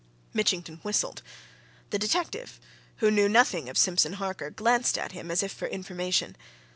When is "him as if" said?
5.11-5.51